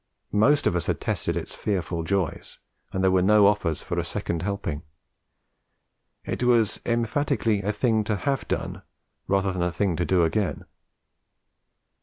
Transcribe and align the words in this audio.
Most 0.33 0.65
of 0.65 0.75
us 0.75 0.87
had 0.87 0.99
tasted 0.99 1.37
its 1.37 1.53
fearful 1.53 2.01
joys, 2.01 2.57
and 2.91 3.03
there 3.03 3.11
were 3.11 3.21
no 3.21 3.45
offers 3.45 3.83
for 3.83 3.99
a 3.99 4.03
second 4.03 4.41
helping; 4.41 4.81
it 6.25 6.41
was 6.41 6.81
emphatically 6.87 7.61
a 7.61 7.71
thing 7.71 8.03
to 8.05 8.15
have 8.15 8.47
done 8.47 8.81
rather 9.27 9.51
than 9.51 9.61
the 9.61 9.71
thing 9.71 9.95
to 9.97 10.03
do 10.05 10.23
again. 10.23 10.65